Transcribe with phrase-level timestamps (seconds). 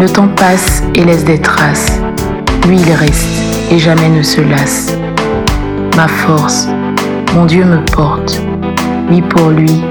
[0.00, 1.98] Le temps passe et laisse des traces.
[2.68, 3.26] Lui, il reste
[3.72, 4.92] et jamais ne se lasse.
[5.96, 6.68] Ma force,
[7.34, 8.40] mon Dieu me porte.
[9.10, 9.82] Oui, pour lui,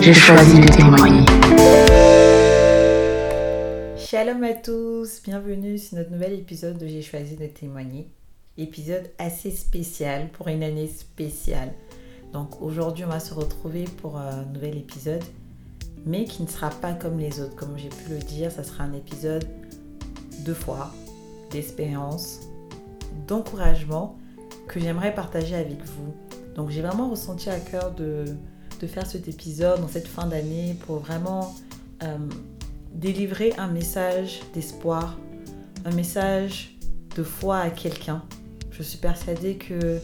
[0.00, 1.26] j'ai choisi de témoigner.
[3.98, 8.06] Shalom à tous, bienvenue sur notre nouvel épisode de J'ai choisi de témoigner.
[8.56, 11.72] Épisode assez spécial pour une année spéciale.
[12.32, 15.24] Donc aujourd'hui on va se retrouver pour un nouvel épisode,
[16.06, 17.56] mais qui ne sera pas comme les autres.
[17.56, 19.46] Comme j'ai pu le dire, ça sera un épisode
[20.44, 20.92] de foi,
[21.50, 22.40] d'espérance,
[23.26, 24.18] d'encouragement
[24.66, 26.14] que j'aimerais partager avec vous.
[26.54, 28.24] Donc j'ai vraiment ressenti à cœur de,
[28.80, 31.54] de faire cet épisode dans cette fin d'année pour vraiment...
[32.02, 32.16] Euh,
[32.92, 35.18] délivrer un message d'espoir,
[35.84, 36.76] un message
[37.16, 38.22] de foi à quelqu'un.
[38.70, 40.00] Je suis persuadée que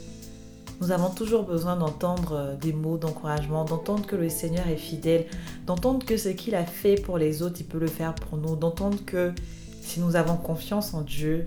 [0.81, 5.27] nous avons toujours besoin d'entendre euh, des mots d'encouragement, d'entendre que le Seigneur est fidèle,
[5.67, 8.57] d'entendre que ce qu'il a fait pour les autres, il peut le faire pour nous,
[8.57, 9.33] d'entendre que
[9.81, 11.45] si nous avons confiance en Dieu,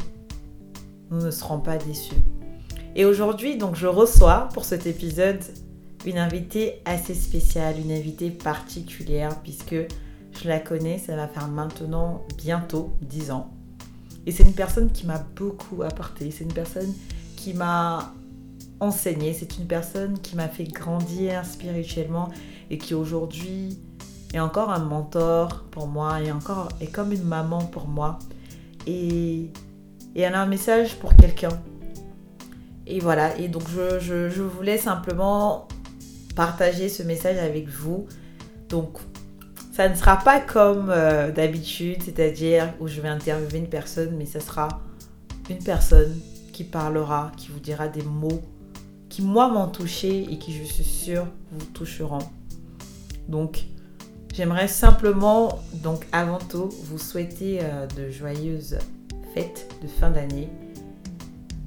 [1.12, 2.16] nous ne serons pas déçus.
[2.96, 5.40] Et aujourd'hui, donc, je reçois pour cet épisode
[6.06, 9.76] une invitée assez spéciale, une invitée particulière, puisque
[10.32, 13.52] je la connais, ça va faire maintenant bientôt 10 ans.
[14.26, 16.32] Et c'est une personne qui m'a beaucoup apporté.
[16.32, 16.94] C'est une personne
[17.36, 18.14] qui m'a
[18.80, 19.34] enseigné.
[19.34, 22.30] C'est une personne qui m'a fait grandir spirituellement
[22.70, 23.80] et qui aujourd'hui
[24.34, 28.20] est encore un mentor pour moi et encore est comme une maman pour moi.
[28.86, 29.52] Et,
[30.16, 31.62] et elle a un message pour quelqu'un.
[32.86, 33.38] Et voilà.
[33.38, 35.68] Et donc je, je, voulais simplement
[36.36, 38.08] partager ce message avec vous.
[38.70, 38.98] Donc
[39.74, 44.26] ça ne sera pas comme euh, d'habitude, c'est-à-dire où je vais interviewer une personne, mais
[44.26, 44.68] ce sera
[45.50, 46.20] une personne
[46.52, 48.42] qui parlera, qui vous dira des mots
[49.22, 52.20] moi, m'ont touché et qui, je suis sûre, vous toucheront.
[53.28, 53.66] Donc,
[54.34, 58.78] j'aimerais simplement, donc avant tout, vous souhaiter euh, de joyeuses
[59.34, 60.50] fêtes de fin d'année.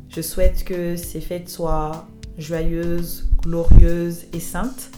[0.09, 2.07] Je souhaite que ces fêtes soient
[2.39, 4.91] joyeuses, glorieuses et saintes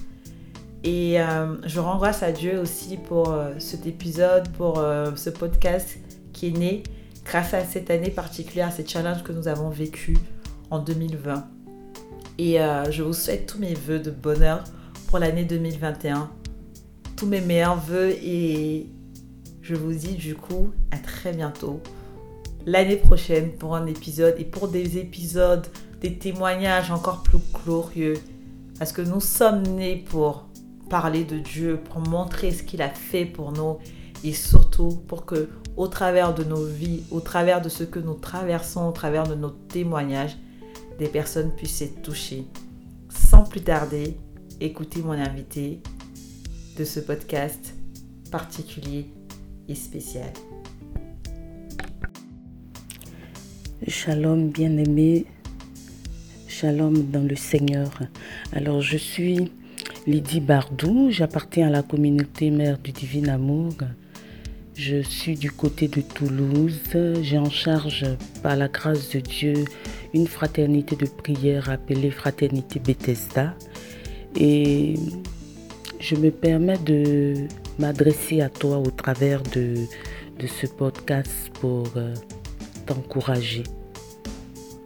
[0.85, 4.83] et euh, je rends grâce à Dieu aussi pour euh, cet épisode, pour
[5.15, 5.99] ce podcast
[6.33, 6.83] qui est né
[7.25, 10.17] grâce à cette année particulière, à ces challenges que nous avons vécu
[10.71, 11.62] en 2020.
[12.39, 12.59] Et
[12.91, 14.65] je vous souhaite tous mes voeux de bonheur
[15.07, 16.31] pour l'année 2021,
[17.17, 18.89] tous mes meilleurs voeux et
[19.61, 21.81] je vous dis du coup à très bientôt.
[22.67, 25.67] L'année prochaine pour un épisode et pour des épisodes,
[26.01, 28.15] des témoignages encore plus glorieux.
[28.79, 30.47] Parce que nous sommes nés pour
[30.91, 33.79] parler de Dieu, pour montrer ce qu'il a fait pour nous
[34.25, 38.15] et surtout pour que au travers de nos vies, au travers de ce que nous
[38.15, 40.37] traversons, au travers de nos témoignages,
[40.99, 42.45] des personnes puissent être touchées.
[43.11, 44.17] Sans plus tarder,
[44.61, 45.81] écoutez mon invité
[46.79, 47.75] de ce podcast
[48.31, 49.07] particulier
[49.69, 50.33] et spécial.
[53.87, 55.27] Shalom bien-aimé,
[56.47, 57.91] shalom dans le Seigneur.
[58.53, 59.51] Alors je suis
[60.07, 63.75] Lydie Bardou, j'appartiens à la communauté Mère du Divin Amour.
[64.75, 66.81] Je suis du côté de Toulouse.
[67.21, 68.07] J'ai en charge,
[68.43, 69.65] par la grâce de Dieu,
[70.15, 73.55] une fraternité de prière appelée Fraternité Bethesda.
[74.37, 74.95] Et
[76.01, 77.35] je me permets de
[77.79, 79.77] m'adresser à toi au travers de,
[80.47, 82.15] ce podcast pour euh,
[82.87, 83.63] t'encourager,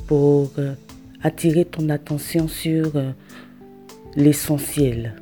[0.06, 0.75] pour euh,
[1.22, 3.12] attirer ton attention sur euh,
[4.16, 5.14] l'essentiel.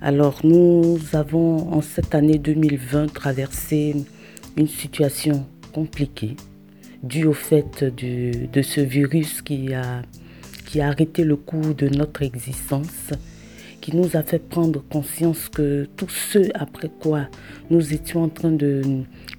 [0.00, 3.96] Alors nous avons en cette année 2020 traversé
[4.56, 6.36] une situation compliquée
[7.02, 10.02] due au fait de ce virus qui a,
[10.66, 13.10] qui a arrêté le cours de notre existence,
[13.80, 17.28] qui nous a fait prendre conscience que tout ce après quoi
[17.70, 18.82] nous étions en train de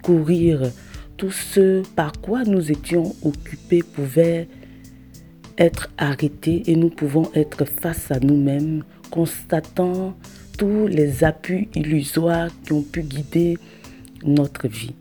[0.02, 0.72] courir,
[1.18, 4.48] tout ce par quoi nous étions occupés pouvait
[5.58, 10.18] être arrêtés et nous pouvons être face à nous-mêmes, constatant
[10.58, 13.58] tous les appuis illusoires qui ont pu guider
[14.24, 14.96] notre vie.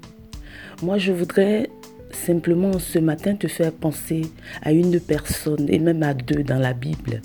[0.82, 1.70] Moi, je voudrais
[2.12, 4.22] simplement ce matin te faire penser
[4.62, 7.22] à une personne et même à deux dans la Bible.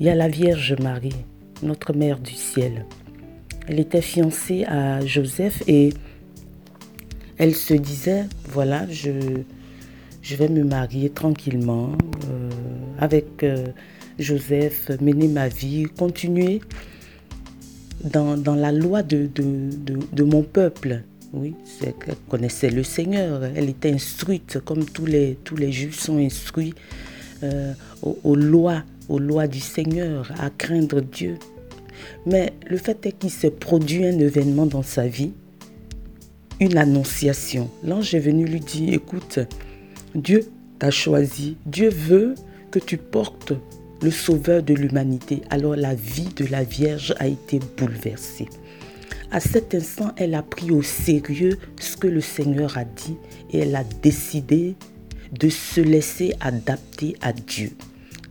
[0.00, 1.24] Il y a la Vierge Marie,
[1.62, 2.86] notre Mère du ciel.
[3.66, 5.92] Elle était fiancée à Joseph et
[7.36, 9.10] elle se disait, voilà, je,
[10.22, 11.92] je vais me marier tranquillement
[12.30, 12.50] euh,
[12.98, 13.66] avec euh,
[14.18, 16.60] Joseph, mener ma vie, continuer
[18.04, 21.02] dans, la loi de, de, mon peuple.
[21.34, 21.92] Oui, elle
[22.28, 26.74] connaissait le Seigneur, elle était instruite comme tous les, tous juifs sont instruits
[27.42, 31.38] euh, aux, lois, aux lois du Seigneur, à craindre Dieu.
[32.24, 35.32] Mais le fait est qu'il s'est produit un événement dans sa vie,
[36.60, 37.70] une annonciation.
[37.84, 39.38] L'ange est venu lui dire, écoute,
[40.14, 42.34] Dieu t'a choisi, Dieu veut
[42.70, 43.52] que tu portes
[44.02, 45.42] le sauveur de l'humanité.
[45.50, 48.48] Alors la vie de la Vierge a été bouleversée.
[49.30, 53.16] À cet instant, elle a pris au sérieux ce que le Seigneur a dit
[53.50, 54.74] et elle a décidé
[55.38, 57.72] de se laisser adapter à Dieu.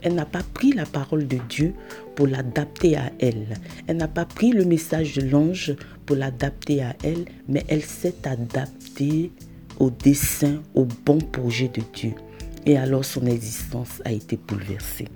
[0.01, 1.73] Elle n'a pas pris la parole de Dieu
[2.15, 3.57] pour l'adapter à elle.
[3.85, 8.25] Elle n'a pas pris le message de l'ange pour l'adapter à elle, mais elle s'est
[8.25, 9.31] adaptée
[9.79, 12.13] au dessein, au bon projet de Dieu.
[12.65, 15.07] Et alors son existence a été bouleversée.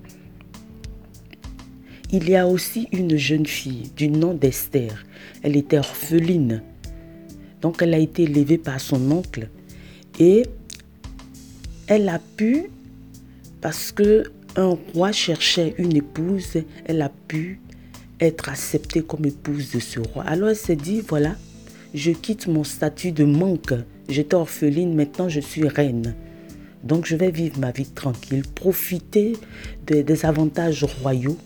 [2.14, 5.06] Il y a aussi une jeune fille du nom d'Esther.
[5.44, 6.62] Elle était orpheline.
[7.62, 9.48] Donc elle a été élevée par son oncle.
[10.20, 10.44] Et
[11.88, 12.66] elle a pu,
[13.62, 14.26] parce que
[14.58, 17.62] un roi cherchait une épouse, elle a pu
[18.20, 20.24] être acceptée comme épouse de ce roi.
[20.24, 21.38] Alors elle s'est dit, voilà,
[21.94, 23.74] je quitte mon statut de manque.
[24.10, 26.14] J'étais orpheline, maintenant je suis reine.
[26.84, 29.34] Donc je vais vivre ma vie tranquille, profiter
[29.88, 31.38] des avantages royaux.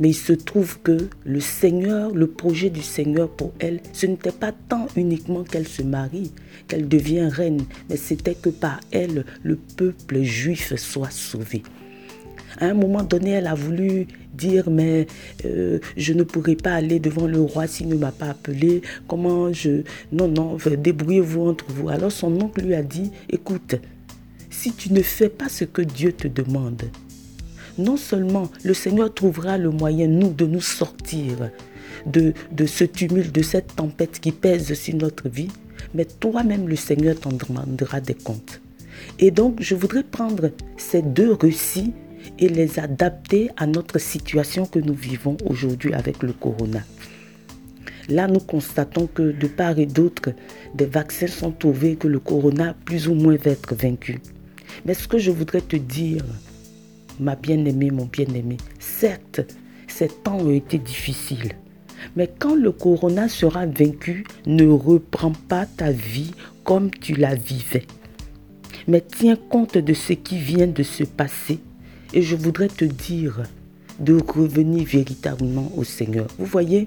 [0.00, 4.32] Mais il se trouve que le Seigneur, le projet du Seigneur pour elle, ce n'était
[4.32, 6.32] pas tant uniquement qu'elle se marie,
[6.68, 11.62] qu'elle devient reine, mais c'était que par elle, le peuple juif soit sauvé.
[12.58, 15.06] À un moment donné, elle a voulu dire, mais
[15.44, 18.82] euh, je ne pourrai pas aller devant le roi s'il ne m'a pas appelé.
[19.08, 19.82] Comment je...
[20.12, 21.88] Non, non, débrouillez-vous entre vous.
[21.88, 23.76] Alors son oncle lui a dit, écoute,
[24.48, 26.82] si tu ne fais pas ce que Dieu te demande,
[27.78, 31.50] non seulement le Seigneur trouvera le moyen, nous, de nous sortir
[32.06, 35.48] de, de ce tumulte, de cette tempête qui pèse sur notre vie,
[35.94, 38.60] mais toi-même, le Seigneur t'en demandera des comptes.
[39.18, 41.92] Et donc, je voudrais prendre ces deux récits
[42.38, 46.82] et les adapter à notre situation que nous vivons aujourd'hui avec le corona.
[48.08, 50.30] Là, nous constatons que de part et d'autre,
[50.74, 54.20] des vaccins sont trouvés, que le corona plus ou moins va être vaincu.
[54.84, 56.22] Mais ce que je voudrais te dire,
[57.20, 59.40] ma bien-aimée, mon bien-aimé, certes,
[59.86, 61.52] ces temps ont été difficiles.
[62.14, 66.32] Mais quand le corona sera vaincu, ne reprends pas ta vie
[66.64, 67.86] comme tu la vivais.
[68.88, 71.58] Mais tiens compte de ce qui vient de se passer
[72.12, 73.42] et je voudrais te dire
[73.98, 76.26] de revenir véritablement au Seigneur.
[76.38, 76.86] Vous voyez,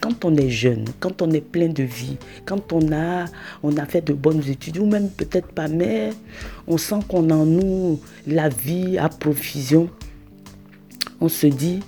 [0.00, 3.26] quand on est jeune, quand on est plein de vie, quand on a,
[3.62, 6.10] on a fait de bonnes études, ou même peut-être pas, mais
[6.66, 9.88] on sent qu'on a en nous la vie à profusion,
[11.20, 11.80] on se dit,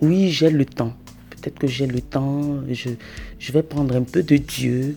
[0.00, 0.94] oui, j'ai le temps.
[1.30, 2.90] Peut-être que j'ai le temps, je,
[3.38, 4.96] je vais prendre un peu de Dieu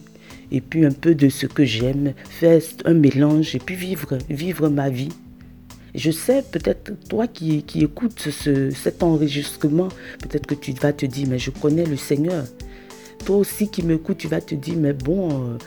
[0.51, 4.69] et puis un peu de ce que j'aime, faire un mélange et puis vivre, vivre
[4.69, 5.09] ma vie.
[5.97, 9.87] Je sais, peut-être toi qui, écoutes ce, cet enregistrement,
[10.19, 12.45] peut-être que tu vas te dire, mais je connais le Seigneur.
[13.25, 15.57] Toi aussi qui m'écoutes, tu vas te dire, mais bon, euh,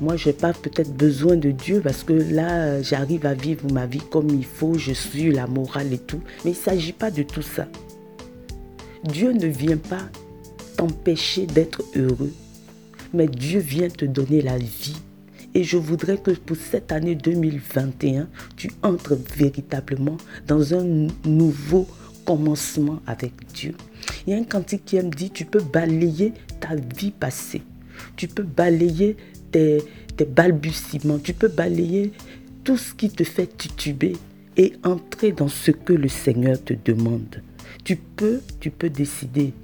[0.00, 3.86] moi, je n'ai pas peut-être besoin de Dieu parce que là, j'arrive à vivre ma
[3.86, 6.20] vie comme il faut, je suis la morale et tout.
[6.44, 7.68] Mais il ne s'agit pas de tout ça.
[9.04, 10.10] Dieu ne vient pas
[10.76, 12.32] t'empêcher d'être heureux,
[13.14, 14.96] mais Dieu vient te donner la vie
[15.56, 21.88] et je voudrais que pour cette année 2021, tu entres véritablement dans un nouveau
[22.26, 23.74] commencement avec Dieu.
[24.26, 27.62] Il y a un cantique qui me dit, tu peux balayer ta vie passée.
[28.16, 29.16] Tu peux balayer
[29.50, 29.82] tes,
[30.28, 31.18] balbutiements.
[31.20, 32.12] Tu peux balayer
[32.62, 34.12] tout ce qui te fait tituber
[34.58, 37.40] et entrer dans ce que le Seigneur te demande.
[37.82, 39.54] Tu peux, tu peux décider.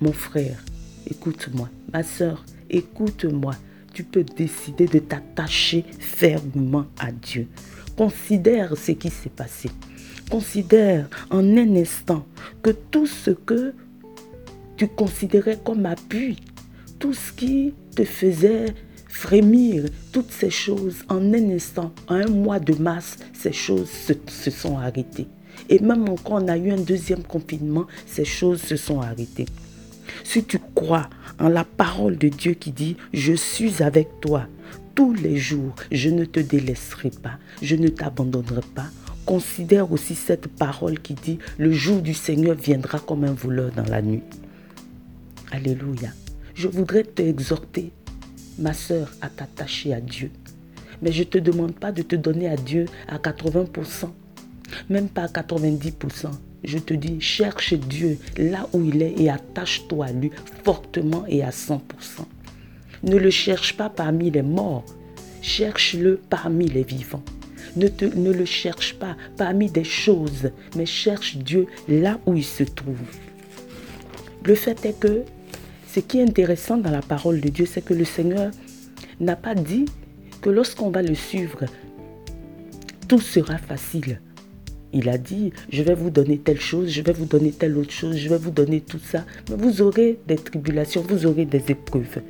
[0.00, 0.64] Mon frère,
[1.10, 1.68] écoute-moi.
[1.92, 3.56] Ma soeur, écoute-moi
[3.94, 7.46] tu peux décider de t'attacher fermement à Dieu.
[7.96, 9.70] Considère ce qui s'est passé.
[10.30, 12.26] Considère en un instant
[12.62, 13.72] que tout ce que
[14.76, 16.36] tu considérais comme appui,
[16.98, 18.74] tout ce qui te faisait
[19.06, 24.50] frémir, toutes ces choses, en un instant, en un mois de mars, ces choses se,
[24.50, 25.28] sont arrêtées.
[25.68, 29.46] Et même encore, on a eu un deuxième confinement, ces choses se sont arrêtées.
[30.24, 34.46] Si tu crois en la parole de Dieu qui dit, je suis avec toi
[34.94, 38.86] tous les jours, je ne te délaisserai pas, je ne t'abandonnerai pas.
[39.26, 43.86] Considère aussi cette parole qui dit, le jour du Seigneur viendra comme un voleur dans
[43.86, 44.22] la nuit.
[45.50, 46.10] Alléluia.
[46.54, 47.90] Je voudrais t'exhorter
[48.58, 50.30] ma soeur, à t'attacher à Dieu.
[51.02, 54.10] Mais je ne te demande pas de te donner à Dieu à 80%,
[54.88, 56.30] même pas à 90%.
[56.64, 60.30] Je te dis, cherche Dieu là où il est et attache-toi à lui
[60.64, 61.78] fortement et à 100%.
[63.02, 64.84] Ne le cherche pas parmi les morts,
[65.42, 67.22] cherche-le parmi les vivants.
[67.76, 72.96] Ne, le cherche pas parmi des choses, mais cherche Dieu là où il se trouve.
[74.44, 75.24] Le fait est que
[75.92, 78.52] ce qui est intéressant dans la parole de Dieu, c'est que le Seigneur
[79.20, 79.86] n'a pas dit
[80.40, 81.64] que lorsqu'on va le suivre,
[83.08, 84.20] tout sera facile.
[84.96, 87.90] Il a dit, je vais vous donner telle chose, je vais vous donner telle autre
[87.90, 89.24] chose, je vais vous donner tout ça.
[89.50, 92.22] Mais vous aurez des tribulations, vous aurez des épreuves.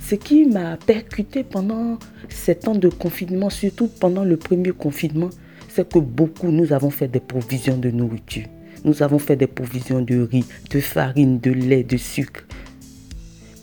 [0.00, 5.30] Ce qui m'a percuté pendant ces temps de confinement, surtout pendant le premier confinement,
[5.68, 8.46] c'est que beaucoup, nous avons fait des provisions de nourriture.
[8.84, 12.44] Nous avons fait des provisions de riz, de farine, de lait, de sucre.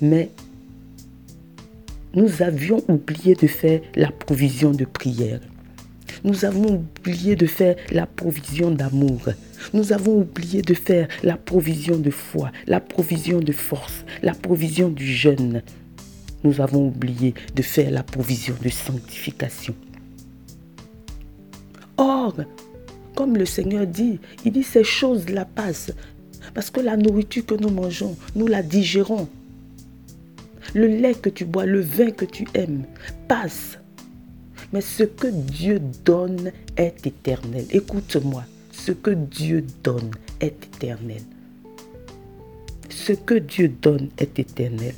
[0.02, 0.30] Mais
[2.14, 5.42] nous avions oublié de faire la provision de prière.
[6.26, 9.22] Nous avons oublié de faire la provision d'amour.
[9.76, 14.90] Nous avons oublié de faire la provision de foi, la provision de force, la provision
[14.90, 15.62] du jeûne.
[16.44, 19.76] Nous avons oublié de faire la provision de sanctification.
[21.98, 22.36] Or,
[23.14, 25.92] comme le Seigneur dit, il dit ces choses-là passent.
[26.56, 29.30] Parce que la nourriture que nous mangeons, nous la digérons.
[30.74, 32.86] Le lait que tu bois, le vin que tu aimes,
[33.28, 33.78] passe.
[34.74, 37.66] Mais ce que Dieu donne est éternel.
[37.72, 41.22] Écoute-moi, ce que Dieu donne est éternel.
[42.90, 44.96] Ce que Dieu donne est éternel.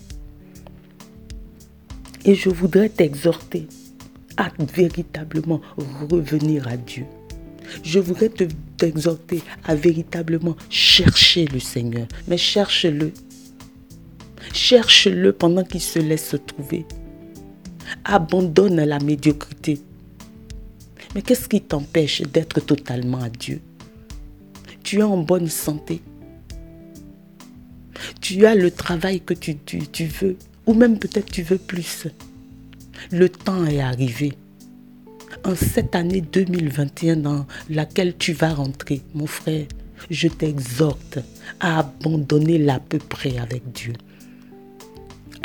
[2.25, 3.67] Et je voudrais t'exhorter
[4.37, 5.61] à véritablement
[6.09, 7.05] revenir à Dieu.
[7.83, 8.31] Je voudrais
[8.77, 12.07] t'exhorter à véritablement chercher le Seigneur.
[12.27, 13.11] Mais cherche-le.
[14.53, 16.85] Cherche-le pendant qu'il se laisse trouver.
[18.05, 19.81] Abandonne la médiocrité.
[21.15, 23.61] Mais qu'est-ce qui t'empêche d'être totalement à Dieu?
[24.83, 26.01] Tu es en bonne santé.
[28.21, 30.37] Tu as le travail que tu, tu veux.
[30.65, 32.07] Ou même peut-être tu veux plus.
[33.11, 34.33] Le temps est arrivé
[35.43, 39.65] en cette année 2021 dans laquelle tu vas rentrer, mon frère,
[40.09, 41.19] je t'exhorte
[41.59, 43.93] à abandonner l'à peu près avec Dieu.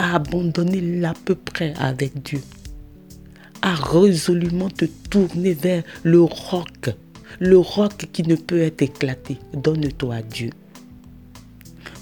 [0.03, 2.41] À abandonner l'à peu près avec Dieu.
[3.63, 6.91] À résolument te tourner vers le roc.
[7.39, 9.39] Le roc qui ne peut être éclaté.
[9.55, 10.51] Donne-toi à Dieu.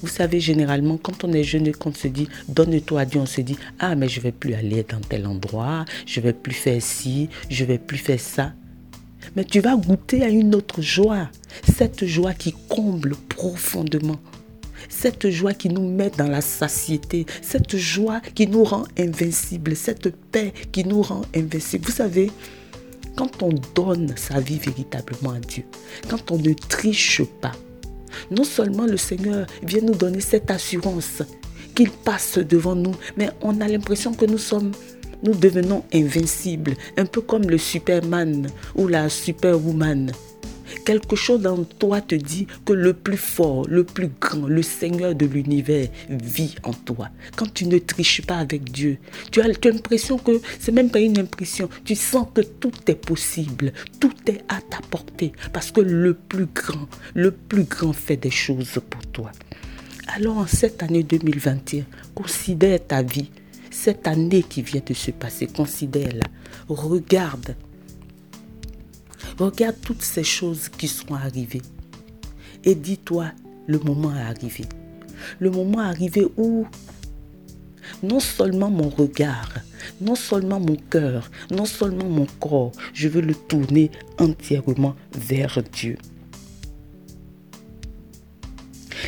[0.01, 3.27] Vous savez, généralement, quand on est jeune et qu'on se dit donne-toi à Dieu, on
[3.27, 6.81] se dit ah, mais je vais plus aller dans tel endroit, je vais plus faire
[6.81, 8.55] ci, je vais plus faire ça.
[9.37, 11.29] Mais tu vas goûter à une autre joie,
[11.71, 14.19] cette joie qui comble profondément.
[14.89, 20.15] Cette joie qui nous met dans la satiété, cette joie qui nous rend invincibles, cette
[20.33, 21.87] paix qui nous rend invincibles.
[21.87, 22.31] Vous savez,
[23.17, 25.65] quand on donne sa vie véritablement à Dieu,
[26.09, 27.53] quand on ne triche pas,
[28.31, 31.23] non seulement le Seigneur vient nous donner cette assurance
[31.75, 34.73] qu'il passe devant nous, mais on a l'impression que nous sommes
[35.23, 40.13] nous devenons invincibles, un peu comme le Superman ou la Superwoman.
[40.85, 45.15] Quelque chose dans toi te dit que le plus fort, le plus grand, le Seigneur
[45.15, 47.09] de l'univers vit en toi.
[47.37, 48.99] Quand tu ne triches pas avec Dieu,
[49.31, 51.69] tu as, l'impression que c'est même pas une impression.
[51.85, 56.47] Tu sens que tout est possible, tout est à ta portée parce que le plus
[56.47, 59.33] grand, le plus grand fait des choses pour toi.
[60.15, 61.85] Alors en cette année 2021,
[62.15, 63.31] considère ta vie,
[63.71, 66.27] cette année qui vient de se passer, considère-la.
[66.69, 67.55] Regarde
[69.41, 71.63] Regarde toutes ces choses qui sont arrivées.
[72.63, 73.33] Et dis-toi,
[73.67, 74.67] le moment est arrivé.
[75.39, 76.67] Le moment est arrivé où
[78.03, 79.55] non seulement mon regard,
[79.99, 85.97] non seulement mon cœur, non seulement mon corps, je veux le tourner entièrement vers Dieu.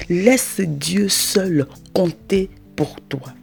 [0.08, 3.34] Laisse Dieu seul compter pour toi.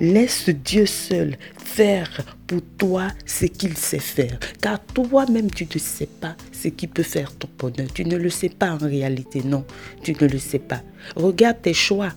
[0.00, 4.38] Laisse Dieu seul faire pour toi ce qu'il sait faire.
[4.60, 7.92] Car toi-même, tu ne sais pas ce qui peut faire ton bonheur.
[7.92, 9.64] Tu ne le sais pas en réalité, non.
[10.02, 10.82] Tu ne le sais pas.
[11.14, 12.12] Regarde tes choix.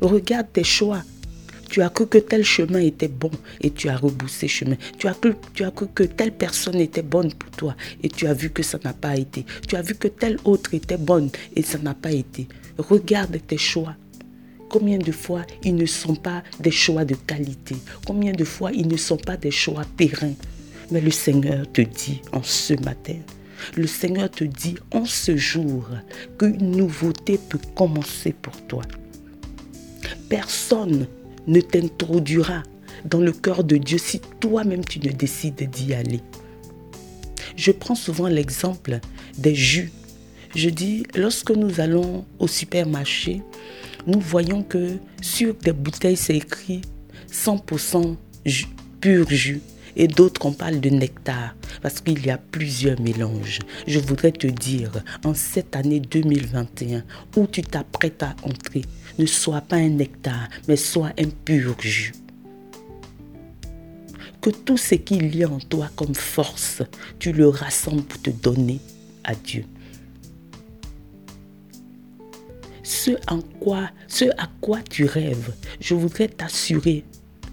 [0.00, 1.02] Regarde tes choix.
[1.70, 4.76] Tu as cru que tel chemin était bon et tu as reboussé chemin.
[4.98, 8.26] Tu as, cru, tu as cru que telle personne était bonne pour toi et tu
[8.26, 9.46] as vu que ça n'a pas été.
[9.68, 12.48] Tu as vu que telle autre était bonne et ça n'a pas été.
[12.76, 13.94] Regarde tes choix.
[14.70, 17.74] Combien de fois ils ne sont pas des choix de qualité?
[18.06, 20.36] Combien de fois ils ne sont pas des choix pérennes?
[20.92, 23.16] Mais le Seigneur te dit en ce matin,
[23.76, 25.88] le Seigneur te dit en ce jour
[26.38, 28.84] qu'une nouveauté peut commencer pour toi.
[30.28, 31.08] Personne
[31.48, 32.62] ne t'introduira
[33.04, 36.20] dans le cœur de Dieu si toi-même tu ne décides d'y aller.
[37.56, 39.00] Je prends souvent l'exemple
[39.36, 39.90] des jus.
[40.54, 43.42] Je dis, lorsque nous allons au supermarché,
[44.06, 46.82] nous voyons que sur des bouteilles, c'est écrit
[47.30, 48.16] 100%
[49.00, 49.60] pur jus
[49.96, 53.58] et d'autres on parle de nectar parce qu'il y a plusieurs mélanges.
[53.86, 54.90] Je voudrais te dire,
[55.24, 57.02] en cette année 2021,
[57.36, 58.82] où tu t'apprêtes à entrer,
[59.18, 62.12] ne sois pas un nectar, mais sois un pur jus.
[64.40, 66.82] Que tout ce qu'il y a en toi comme force,
[67.18, 68.80] tu le rassembles pour te donner
[69.24, 69.64] à Dieu.
[72.90, 77.04] Ce, en quoi, ce à quoi tu rêves, je voudrais t'assurer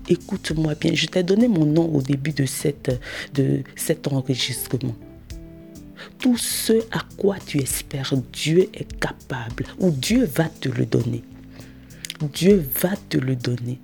[0.09, 0.95] écoute-moi bien.
[0.95, 2.99] Je t'ai donné mon nom au début de, cette,
[3.35, 4.95] de cet enregistrement.
[6.17, 11.21] Tout ce à quoi tu espères, Dieu est capable ou Dieu va te le donner.
[12.33, 13.79] Dieu va te le donner.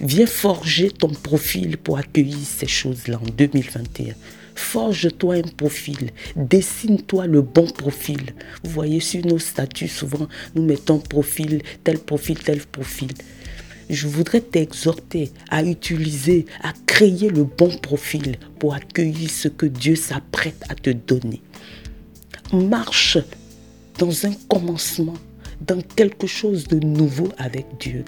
[0.00, 4.14] Viens forger ton profil pour accueillir ces choses-là en 2021.
[4.54, 8.20] Forge-toi un profil, dessine-toi le bon profil.
[8.64, 13.12] Vous voyez sur nos statuts, souvent, nous mettons profil, tel profil, tel profil
[13.92, 19.96] je voudrais t'exhorter à utiliser, à créer le bon profil pour accueillir ce que Dieu
[19.96, 21.42] s'apprête à te donner.
[22.52, 23.18] Marche
[23.98, 25.14] dans un commencement,
[25.60, 28.04] dans quelque chose de nouveau avec Dieu.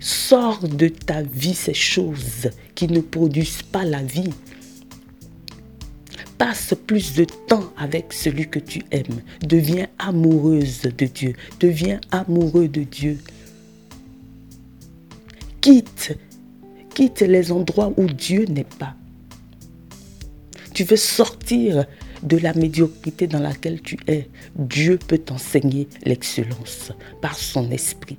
[0.00, 4.30] Sors de ta vie ces choses qui ne produisent pas la vie.
[6.38, 9.22] Passe plus de temps avec celui que tu aimes.
[9.42, 11.34] Deviens amoureuse de Dieu.
[11.58, 13.18] Deviens amoureux de Dieu.
[15.60, 16.16] Quitte,
[16.94, 18.94] quitte les endroits où Dieu n'est pas.
[20.74, 21.86] Tu veux sortir
[22.22, 24.28] de la médiocrité dans laquelle tu es.
[24.56, 28.18] Dieu peut t'enseigner l'excellence par son esprit.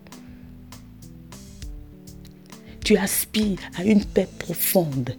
[2.83, 5.15] Tu aspires à une paix profonde.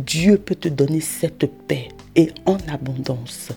[0.00, 3.52] Dieu peut te donner cette paix et en abondance.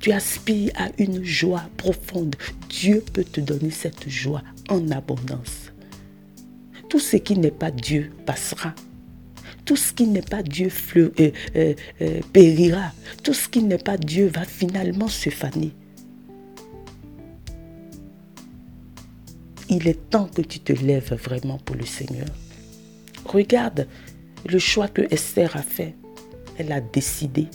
[0.00, 2.36] Tu aspires à une joie profonde.
[2.68, 5.72] Dieu peut te donner cette joie en abondance.
[6.88, 8.74] Tout ce qui n'est pas Dieu passera.
[9.64, 12.92] Tout ce qui n'est pas Dieu fleu, euh, euh, euh, périra.
[13.22, 15.72] Tout ce qui n'est pas Dieu va finalement se faner.
[19.70, 22.26] Il est temps que tu te lèves vraiment pour le Seigneur.
[23.24, 23.88] Regarde
[24.46, 25.94] le choix que Esther a fait.
[26.58, 27.48] Elle a décidé.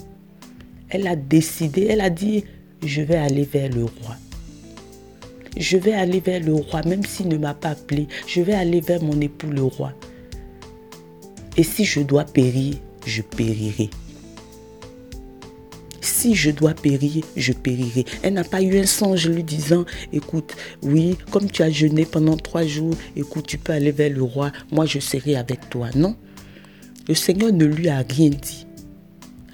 [0.90, 1.88] Elle a décidé.
[1.90, 2.44] Elle a dit,
[2.84, 4.16] je vais aller vers le roi
[5.58, 8.82] je vais aller vers le roi, même s'il ne m'a pas appelé, je vais aller
[8.82, 9.94] vers mon époux le roi.
[11.58, 12.76] Et si je dois périr,
[13.06, 13.90] je périrai.
[16.02, 18.06] Si je dois périr, je périrai.
[18.24, 22.38] Elle n'a pas eu un songe lui disant, écoute, oui, comme tu as jeûné pendant
[22.38, 25.90] trois jours, écoute, tu peux aller vers le roi, moi je serai avec toi.
[25.96, 26.16] Non.
[27.10, 28.68] Le Seigneur ne lui a rien dit.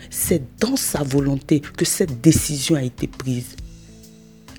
[0.09, 3.55] C'est dans sa volonté que cette décision a été prise.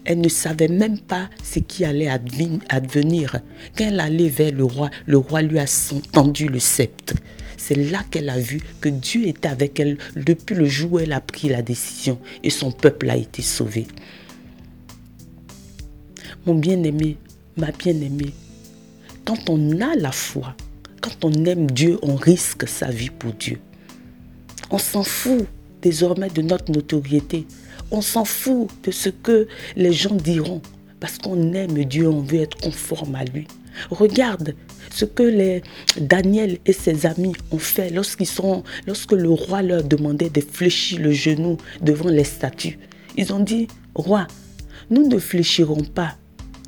[0.06, 3.40] Elle ne savait même pas ce qui allait advenir.
[3.76, 5.66] Quand elle allait vers le roi, le roi lui a
[6.10, 7.12] tendu le sceptre.
[7.58, 11.12] C'est là qu'elle a vu que Dieu était avec elle depuis le jour où elle
[11.12, 13.86] a pris la décision et son peuple a été sauvé.
[16.46, 17.18] Mon bien-aimé,
[17.58, 18.32] ma bien-aimée,
[19.26, 20.56] quand on a la foi,
[21.06, 23.58] quand on aime Dieu, on risque sa vie pour Dieu.
[24.70, 25.46] On s'en fout
[25.80, 27.46] désormais de notre notoriété.
[27.92, 30.60] On s'en fout de ce que les gens diront
[30.98, 33.46] parce qu'on aime Dieu, on veut être conforme à lui.
[33.90, 34.54] Regarde
[34.90, 35.62] ce que les
[36.00, 40.98] Daniel et ses amis ont fait lorsqu'ils sont, lorsque le roi leur demandait de fléchir
[41.00, 42.78] le genou devant les statues.
[43.16, 44.26] Ils ont dit, roi,
[44.90, 46.16] nous ne fléchirons pas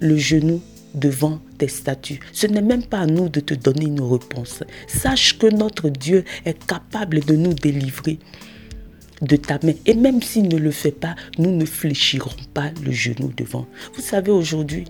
[0.00, 0.60] le genou
[0.94, 2.20] devant tes statues.
[2.32, 4.62] Ce n'est même pas à nous de te donner une réponse.
[4.86, 8.18] Sache que notre Dieu est capable de nous délivrer
[9.22, 9.74] de ta main.
[9.86, 13.66] Et même s'il ne le fait pas, nous ne fléchirons pas le genou devant.
[13.94, 14.84] Vous savez, aujourd'hui,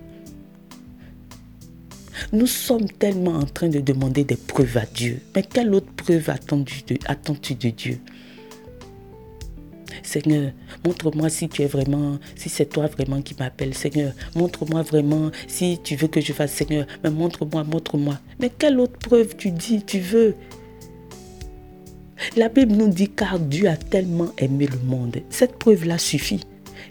[2.32, 5.20] nous sommes tellement en train de demander des preuves à Dieu.
[5.34, 8.00] Mais quelle autre preuve attends-tu de, Dieu?
[10.02, 10.52] Seigneur,
[10.84, 13.74] montre-moi si tu es vraiment, si c'est toi vraiment qui m'appelle.
[13.74, 16.52] Seigneur, montre-moi vraiment si tu veux que je fasse.
[16.52, 18.18] Seigneur, mais montre-moi, montre-moi.
[18.40, 20.34] Mais quelle autre preuve tu dis, tu veux?
[22.36, 25.18] La Bible nous dit car Dieu a tellement aimé le monde.
[25.30, 26.40] Cette preuve-là suffit.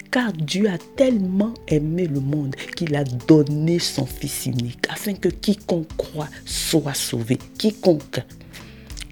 [0.10, 5.28] Car Dieu a tellement aimé le monde qu'il a donné son Fils unique afin que
[5.28, 7.38] quiconque croit soit sauvé.
[7.58, 8.22] Quiconque,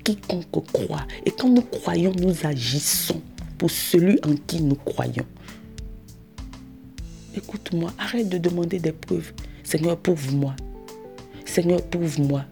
[0.03, 1.05] quiconque croit.
[1.25, 3.21] Et quand nous croyons, nous agissons
[3.67, 5.25] celui en qui nous croyons.
[7.35, 9.33] Écoute-moi, arrête de demander des preuves.
[9.63, 10.55] Seigneur, prouve-moi.
[11.45, 12.45] Seigneur, prouve-moi.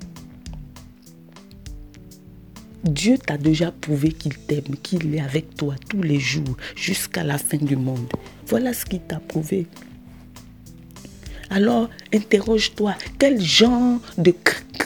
[2.84, 7.38] Dieu t'a déjà prouvé qu'il t'aime, qu'il est avec toi tous les jours jusqu'à la
[7.38, 8.08] fin du monde.
[8.48, 9.68] Voilà ce qu'il t'a prouvé.
[11.50, 14.34] Alors, interroge-toi, quel genre de,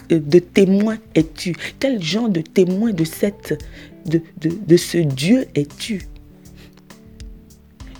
[0.09, 1.55] de témoin es-tu?
[1.79, 3.63] Quel genre de témoin de, cette,
[4.05, 6.03] de ce Dieu es-tu?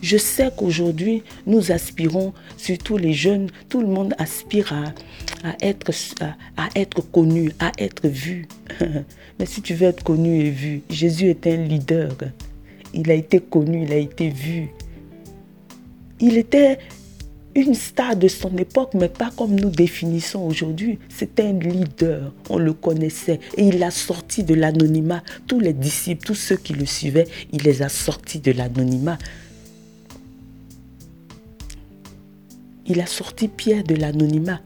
[0.02, 5.92] Je sais qu'aujourd'hui, nous aspirons, surtout les jeunes, tout le monde aspire à, être,
[6.58, 8.48] à, être connu, à être vu.
[9.40, 12.16] Mais si tu veux être connu et vu, Jésus est un leader.
[12.94, 14.70] Il a été connu, il a été vu.
[16.20, 16.80] Il était
[17.54, 21.00] une star de son époque, mais pas comme nous définissons aujourd'hui.
[21.10, 23.40] C'était un leader, on le connaissait.
[23.58, 25.24] Et il a sorti de l'anonymat.
[25.48, 29.18] Tous les disciples, tous ceux qui le suivaient, il les a sortis de l'anonymat.
[32.90, 34.62] Il a sorti Pierre de l'anonymat.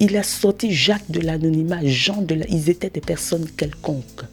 [0.00, 2.46] Il a sorti Jacques de l'anonymat, Jean de la...
[2.48, 4.24] Ils étaient des personnes quelconques.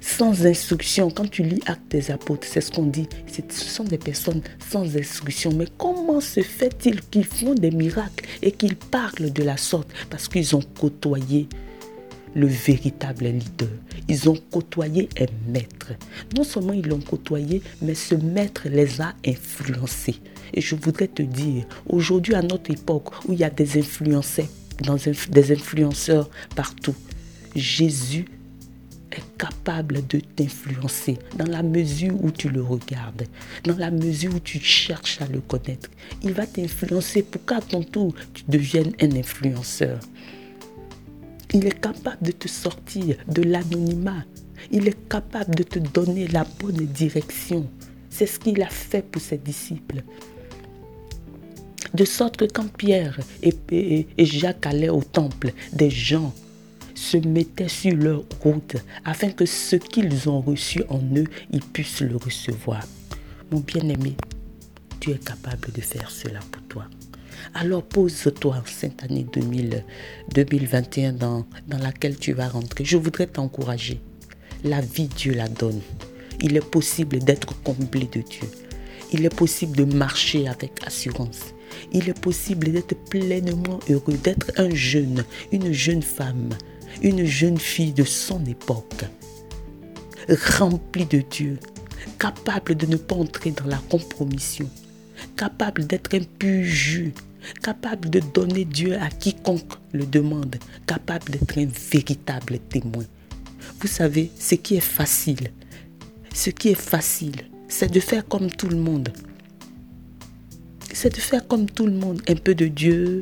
[0.00, 3.08] Sans instruction, quand tu lis Actes des apôtres, c'est ce qu'on dit.
[3.50, 5.52] Ce sont des personnes sans instruction.
[5.52, 9.88] Mais comment se fait-il qu'ils font des miracles et qu'ils parlent de la sorte?
[10.08, 11.48] Parce qu'ils ont côtoyé
[12.34, 13.68] le véritable leader.
[14.08, 15.92] Ils ont côtoyé un maître.
[16.36, 20.20] Non seulement ils l'ont côtoyé, mais ce maître les a influencés.
[20.54, 24.46] Et je voudrais te dire, aujourd'hui à notre époque où il y a des influenceurs,
[25.30, 26.94] des influenceurs partout,
[27.54, 28.26] Jésus
[29.10, 33.24] est capable de t'influencer dans la mesure où tu le regardes,
[33.64, 35.90] dans la mesure où tu cherches à le connaître.
[36.22, 39.98] Il va t'influencer pour qu'à ton tour, tu deviennes un influenceur.
[41.54, 44.24] Il est capable de te sortir de l'anonymat.
[44.70, 47.66] Il est capable de te donner la bonne direction.
[48.10, 50.02] C'est ce qu'il a fait pour ses disciples.
[51.94, 56.34] De sorte que quand Pierre et, Jacques allaient au temple, des gens
[56.94, 62.00] se mettaient sur leur route afin que ce qu'ils ont reçu en eux, ils puissent
[62.00, 62.84] le recevoir.
[63.50, 64.16] Mon bien-aimé,
[65.00, 66.84] tu es capable de faire cela pour toi.
[67.54, 72.84] Alors pose-toi en cette année 2021 dans, dans laquelle tu vas rentrer.
[72.84, 74.00] Je voudrais t'encourager.
[74.64, 75.80] La vie, Dieu la donne.
[76.40, 78.48] Il est possible d'être comblé de Dieu.
[79.12, 81.54] Il est possible de marcher avec assurance.
[81.92, 86.50] Il est possible d'être pleinement heureux, d'être un jeune, une jeune femme,
[87.02, 89.04] une jeune fille de son époque,
[90.58, 91.58] remplie de Dieu,
[92.18, 94.68] capable de ne pas entrer dans la compromission,
[95.36, 97.14] capable d'être un pur jus,
[97.62, 103.04] capable de donner Dieu à quiconque le demande, capable d'être un véritable témoin.
[103.80, 105.50] Vous savez, ce qui est facile,
[106.34, 109.10] ce qui est facile, c'est de faire comme tout le monde.
[111.00, 113.20] C'est de faire comme tout le monde, un peu de Dieu.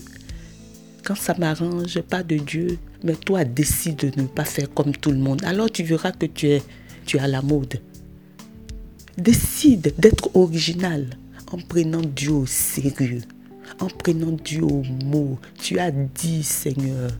[1.04, 5.10] Quand ça m'arrange, pas de Dieu, mais toi décide de ne pas faire comme tout
[5.10, 5.44] le monde.
[5.44, 6.62] Alors tu verras que tu es,
[7.04, 7.82] tu es à la mode.
[9.18, 11.18] Décide d'être original
[11.52, 13.20] en prenant Dieu au sérieux
[13.78, 15.38] en prenant Dieu au mot.
[15.58, 17.10] Tu as dit, Seigneur,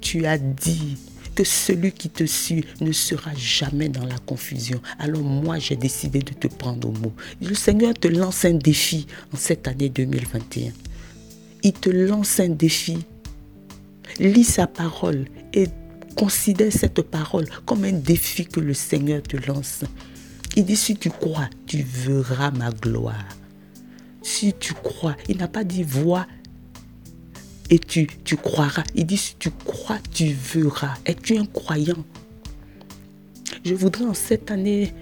[0.00, 0.96] tu as dit
[1.34, 4.80] que celui qui te suit ne sera jamais dans la confusion.
[4.98, 7.12] Alors moi, j'ai décidé de te prendre au mot.
[7.40, 10.72] Le Seigneur te lance un défi en cette année 2021.
[11.62, 12.98] Il te lance un défi.
[14.18, 15.68] Lis sa parole et
[16.16, 19.84] considère cette parole comme un défi que le Seigneur te lance.
[20.54, 23.24] Il dit, si tu crois, tu verras ma gloire
[24.22, 26.26] si tu crois, il n'a pas dit vois
[27.70, 28.84] et tu, tu croiras.
[28.94, 30.94] Il dit si tu crois, tu verras.
[31.06, 32.04] Es-tu un croyant?
[33.64, 34.92] Je voudrais en cette année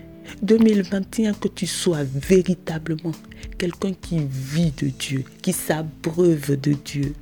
[0.43, 3.13] 2021 que tu sois véritablement
[3.59, 7.15] quelqu'un qui vit de Dieu, qui s'abreuve de Dieu,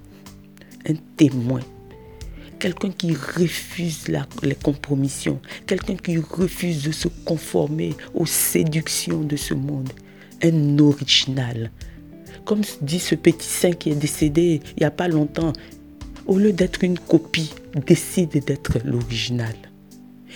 [0.89, 1.61] un témoin.
[2.59, 4.09] Quelqu'un qui refuse
[4.43, 9.91] les compromissions, quelqu'un qui refuse de se conformer aux séductions de ce monde,
[10.43, 11.71] un original,
[12.49, 15.53] comme dit ce petit saint qui est décédé il n'y a pas longtemps,
[16.27, 17.53] au lieu d'être une copie,
[17.87, 19.55] décide d'être l'original.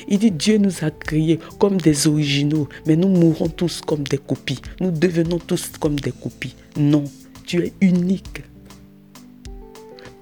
[0.09, 4.19] Il dit Dieu nous a créés comme des originaux, mais nous mourrons tous comme des
[4.19, 4.61] copies.
[4.81, 6.55] Nous devenons tous comme des copies.
[6.77, 7.05] Non,
[7.47, 8.43] tu es unique.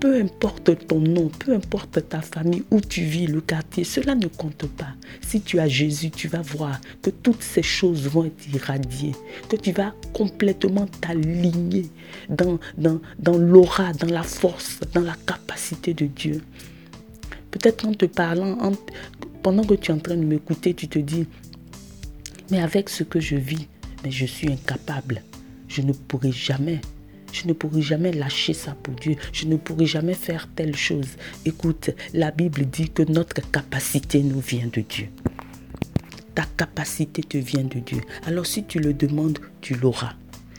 [0.01, 4.29] Peu importe ton nom, peu importe ta famille, où tu vis, le quartier, cela ne
[4.29, 4.95] compte pas.
[5.21, 9.15] Si tu as Jésus, tu vas voir que toutes ces choses vont être irradiées,
[9.51, 11.91] que tu vas complètement t'aligner
[12.31, 12.59] dans,
[13.39, 16.41] l'aura, dans la force, dans la capacité de Dieu.
[17.51, 18.73] Peut-être en te parlant,
[19.43, 21.27] pendant que tu es en train de m'écouter, tu te dis,
[22.51, 23.69] mais avec ce que je vis,
[24.03, 25.23] mais je suis incapable.
[25.69, 26.81] Je ne pourrai jamais
[27.33, 29.17] Je ne pourrai jamais lâcher ça pour Dieu.
[29.33, 31.09] Je ne pourrai jamais faire telle chose.
[31.45, 35.09] Écoute, la Bible dit que notre capacité nous vient de Dieu.
[36.35, 38.01] Ta capacité te vient de Dieu.
[38.27, 40.15] Alors si tu le demandes, tu l'auras.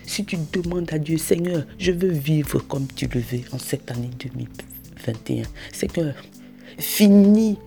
[0.05, 3.89] Si tu demandes à Dieu, Seigneur, je veux vivre comme tu le veux en cette
[3.91, 5.43] année 2021.
[5.71, 6.15] Seigneur,
[6.77, 7.57] finis,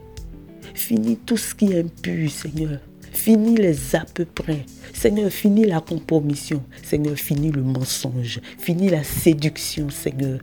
[0.74, 2.80] finis tout ce qui est impur, Seigneur.
[3.14, 4.66] Finis les à peu près.
[4.92, 6.62] Seigneur, finis la compromission.
[6.82, 8.40] Seigneur, finis le mensonge.
[8.58, 10.40] Finis la séduction, Seigneur.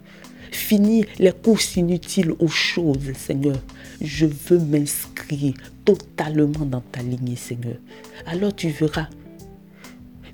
[0.51, 3.57] Finis les courses inutiles aux choses, Seigneur.
[4.01, 5.53] Je veux m'inscrire
[5.85, 7.75] totalement dans ta lignée, Seigneur.
[8.25, 9.07] Alors tu verras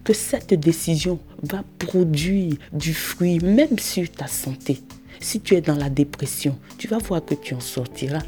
[0.04, 4.80] que cette décision va produire du fruit même sur ta santé.
[5.19, 8.23] Si tu es dans la dépression, tu vas voir que tu en sortiras.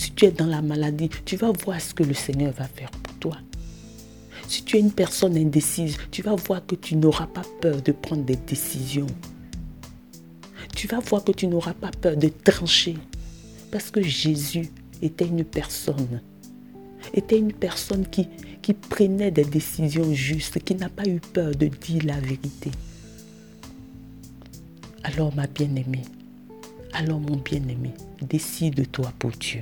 [0.00, 2.90] Si tu es dans la maladie, tu vas voir ce que le Seigneur va faire
[2.90, 3.36] pour toi.
[4.48, 7.92] Si tu es une personne indécise, tu vas voir que tu n'auras pas peur de
[7.92, 9.08] prendre des décisions.
[10.74, 12.96] Tu vas voir que tu n'auras pas peur de trancher.
[13.70, 14.70] Parce que Jésus
[15.02, 16.22] était une personne
[17.12, 18.26] était une personne qui,
[18.62, 22.70] qui prenait des décisions justes, qui n'a pas eu peur de dire la vérité.
[25.02, 26.04] Alors ma bien-aimée,
[26.94, 27.90] alors mon bien-aimé,
[28.22, 29.60] décide-toi pour Dieu.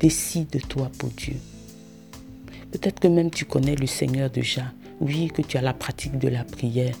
[0.00, 1.36] Décide-toi pour Dieu.
[2.72, 4.72] Peut-être que même tu connais le Seigneur déjà.
[5.00, 6.96] Oui, que tu as la pratique de la prière,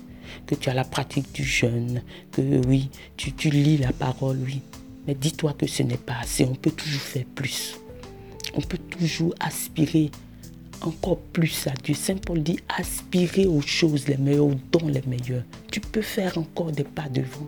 [0.46, 4.62] que tu as la pratique du jeûne, que oui, tu, lis la parole, oui.
[5.06, 7.80] Mais dis-toi que ce n'est pas assez, on peut toujours faire plus
[8.54, 10.10] on peut toujours aspirer
[10.82, 11.94] encore plus à Dieu.
[11.94, 15.44] Saint Paul dit aspirer aux choses les meilleures, aux dons les meilleurs.
[15.70, 17.46] Tu peux faire encore des pas devant.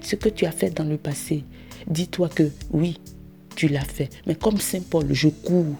[0.00, 1.44] Ce que tu as fait dans le passé,
[1.88, 2.98] dis-toi que oui,
[3.58, 4.08] tu l'as fait.
[4.26, 5.74] Mais comme Saint Paul, je cours.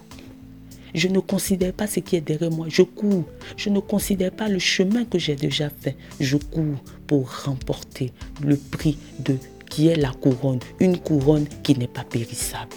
[0.95, 2.67] Je ne considère pas ce qui est derrière moi.
[2.69, 3.25] Je cours.
[3.57, 5.97] Je ne considère pas le chemin que j'ai déjà fait.
[6.19, 8.13] Je cours pour remporter
[8.43, 9.37] le prix de
[9.71, 10.59] qui est la couronne.
[10.81, 12.75] Une couronne qui n'est pas périssable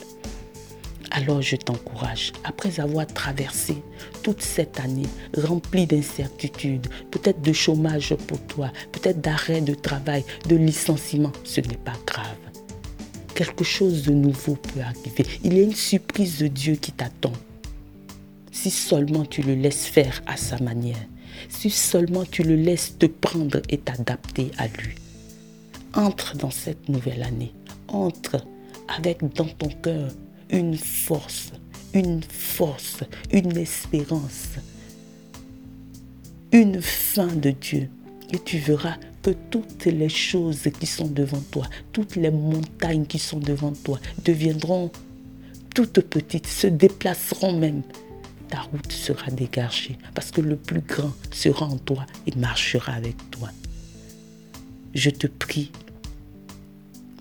[1.13, 3.75] alors je t'encourage, après avoir traversé
[4.23, 10.55] toute cette année remplie d'incertitudes, peut-être de chômage pour toi, peut-être d'arrêt de travail, de
[10.55, 12.50] licenciement, ce n'est pas grave.
[13.41, 15.25] Quelque chose de nouveau peut arriver.
[15.43, 17.33] Il y a une surprise de Dieu qui t'attend.
[18.51, 21.03] Si seulement tu le laisses faire à sa manière,
[21.49, 24.93] si seulement tu le laisses te prendre et t'adapter à lui.
[25.95, 27.51] Entre dans cette nouvelle année.
[27.87, 28.45] Entre
[28.87, 30.11] avec dans ton cœur
[30.51, 31.51] une force,
[31.95, 32.99] une force,
[33.31, 34.49] une espérance,
[36.51, 37.89] une fin de Dieu.
[38.31, 43.19] Et tu verras que toutes les choses qui sont devant toi, toutes les montagnes qui
[43.19, 44.91] sont devant toi deviendront
[45.73, 47.83] toutes petites, se déplaceront même.
[48.49, 53.15] Ta route sera dégagée parce que le plus grand sera en toi et marchera avec
[53.31, 53.49] toi.
[54.93, 55.71] Je te prie,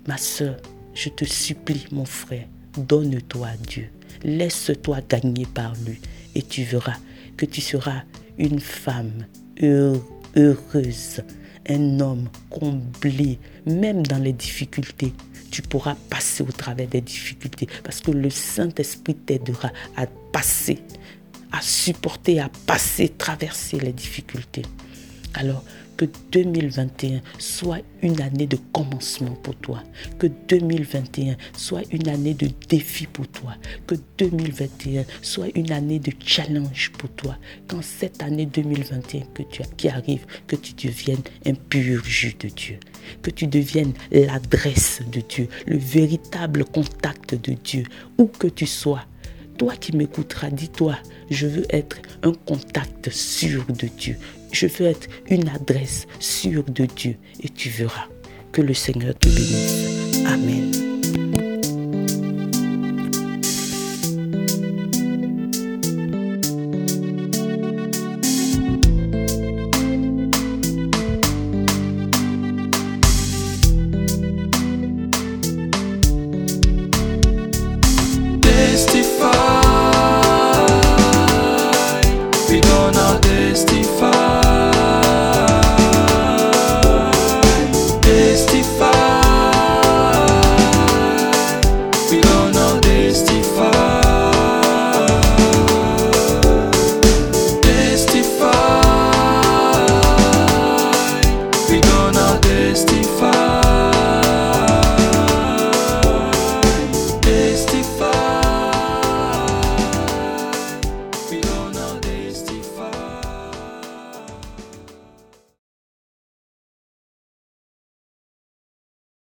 [0.07, 0.57] ma soeur,
[0.93, 3.89] je te supplie, mon frère, Donne-toi à Dieu.
[4.23, 5.99] Laisse-toi gagner par lui.
[6.35, 6.95] Et tu verras
[7.35, 8.03] que tu seras
[8.37, 9.25] une femme
[9.61, 11.21] heureuse,
[11.69, 15.13] un homme comblé, même dans les difficultés.
[15.51, 20.79] Tu pourras passer au travers des difficultés parce que le Saint-Esprit t'aidera à passer,
[21.51, 24.63] à supporter, à passer, traverser les difficultés.
[25.33, 25.63] Alors,
[25.97, 29.83] que 2021 soit une année de commencement pour toi.
[30.19, 33.55] Que 2021 soit une année de défi pour toi.
[33.87, 37.37] Que 2021 soit une année de challenge pour toi.
[37.67, 42.47] Quand cette année 2021 que tu qui arrive, que tu deviennes un pur jus de
[42.49, 42.79] Dieu.
[43.21, 47.83] Que tu deviennes l'adresse de Dieu, le véritable contact de Dieu.
[48.17, 49.05] Où que tu sois,
[49.57, 50.97] toi qui m'écouteras, dis-toi,
[51.29, 54.17] je veux être un contact sûr de Dieu.
[54.51, 58.07] Je veux être une adresse sûre de Dieu et tu verras
[58.51, 60.25] que le Seigneur te bénisse.
[60.25, 60.90] Amen.